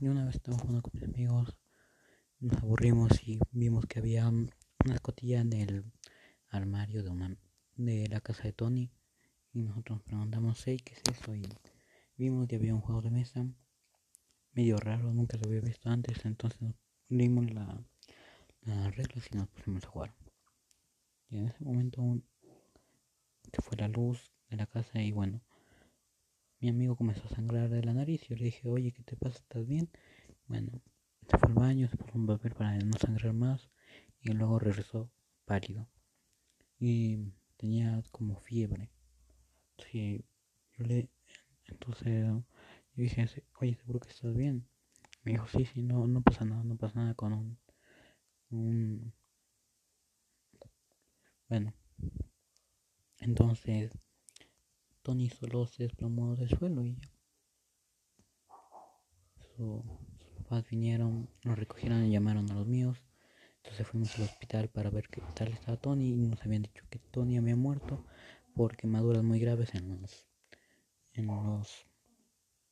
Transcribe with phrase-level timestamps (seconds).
[0.00, 1.56] y una vez estaba jugando con mis amigos,
[2.38, 5.84] nos aburrimos y vimos que había una escotilla en el
[6.48, 7.36] armario de una
[7.76, 8.90] de la casa de Tony
[9.52, 11.34] y nosotros nos preguntamos, hey, ¿qué es eso?
[11.34, 11.48] Y
[12.16, 13.46] vimos que había un juego de mesa
[14.52, 16.74] medio raro, nunca lo había visto antes, entonces
[17.08, 17.82] dimos la,
[18.62, 20.14] las reglas y nos pusimos a jugar.
[21.28, 22.20] Y en ese momento
[23.52, 25.42] se fue la luz de la casa y bueno,
[26.60, 29.16] mi amigo comenzó a sangrar de la nariz y yo le dije, oye, ¿qué te
[29.16, 29.38] pasa?
[29.38, 29.88] ¿Estás bien?
[30.48, 30.80] Bueno,
[31.28, 33.70] se fue al baño, se puso un papel para no sangrar más
[34.22, 35.10] y luego regresó
[35.44, 35.88] pálido.
[36.78, 38.90] Y tenía como fiebre.
[39.78, 40.24] Sí,
[40.78, 41.08] yo le,
[41.66, 42.44] entonces yo
[42.94, 43.26] dije,
[43.60, 44.66] oye, ¿seguro que estás bien?
[45.24, 47.58] Me dijo, sí, sí, no, no pasa nada, no pasa nada con un,
[48.50, 49.12] un...
[51.48, 51.72] Bueno,
[53.18, 53.92] entonces
[55.06, 57.12] Tony solo se desplomó del suelo y ya.
[59.56, 59.84] sus
[60.38, 63.00] papás vinieron, nos recogieron y llamaron a los míos.
[63.58, 66.98] Entonces fuimos al hospital para ver qué tal estaba Tony y nos habían dicho que
[66.98, 68.04] Tony había muerto
[68.52, 70.26] por quemaduras muy graves en los,
[71.12, 71.86] en los,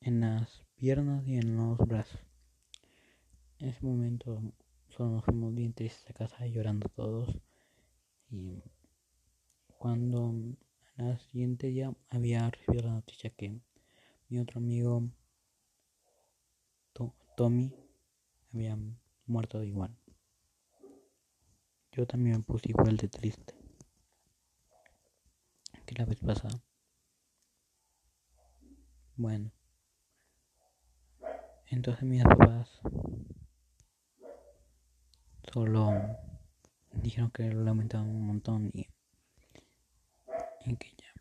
[0.00, 2.18] en las piernas y en los brazos.
[3.60, 4.42] En ese momento
[4.88, 7.38] solo nos fuimos bien tristes a casa llorando todos
[8.28, 8.60] y
[9.78, 10.34] cuando
[10.96, 13.60] al siguiente día había recibido la noticia que
[14.28, 15.08] mi otro amigo
[17.36, 17.74] Tommy
[18.52, 18.78] había
[19.26, 19.96] muerto de igual.
[21.90, 23.54] Yo también me puse igual de triste
[25.84, 26.62] que la vez pasada.
[29.16, 29.52] Bueno,
[31.66, 32.80] entonces mis papás
[35.52, 35.92] solo
[36.92, 38.86] dijeron que lo lamentaban un montón y
[40.64, 41.12] y que ya.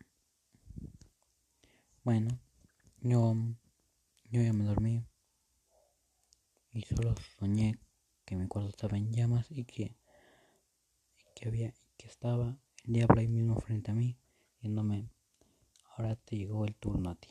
[2.02, 2.38] Bueno,
[3.00, 3.34] yo,
[4.30, 5.04] yo ya me dormí.
[6.72, 7.78] Y solo soñé
[8.24, 9.96] que mi cuarto estaba en llamas y que,
[11.34, 14.18] que había que estaba el diablo ahí mismo frente a mí
[14.56, 15.08] diciéndome
[15.96, 17.28] ahora te llegó el turno a ti